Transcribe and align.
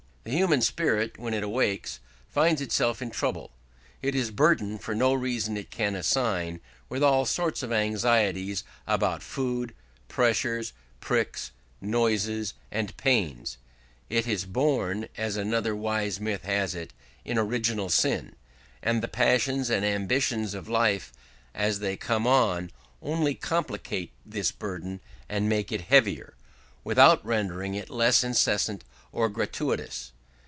The 0.23 0.29
human 0.37 0.61
spirit, 0.61 1.17
when 1.17 1.33
it 1.33 1.41
awakes, 1.41 1.99
finds 2.29 2.61
itself 2.61 3.01
in 3.01 3.09
trouble; 3.09 3.53
it 4.03 4.13
is 4.13 4.29
burdened, 4.29 4.83
for 4.83 4.93
no 4.93 5.15
reason 5.15 5.57
it 5.57 5.71
can 5.71 5.95
assign, 5.95 6.61
with 6.89 7.01
all 7.01 7.25
sorts 7.25 7.63
of 7.63 7.71
anxieties 7.71 8.63
about 8.85 9.23
food, 9.23 9.73
pressures, 10.09 10.73
pricks, 10.99 11.49
noises, 11.81 12.53
and 12.69 12.95
pains. 12.97 13.57
It 14.11 14.27
is 14.27 14.45
born, 14.45 15.07
as 15.17 15.37
another 15.37 15.75
wise 15.75 16.19
myth 16.19 16.43
has 16.43 16.75
it, 16.75 16.93
in 17.25 17.39
original 17.39 17.89
sin. 17.89 18.35
And 18.83 19.01
the 19.01 19.07
passions 19.07 19.71
and 19.71 19.83
ambitions 19.83 20.53
of 20.53 20.69
life, 20.69 21.11
as 21.55 21.79
they 21.79 21.97
come 21.97 22.27
on, 22.27 22.69
only 23.01 23.33
complicate 23.33 24.11
this 24.23 24.51
burden 24.51 24.99
and 25.27 25.49
make 25.49 25.71
it 25.71 25.81
heavier, 25.81 26.35
without 26.83 27.25
rendering 27.25 27.73
it 27.73 27.89
less 27.89 28.23
incessant 28.23 28.83
or 29.13 29.27
gratuitous. 29.27 30.13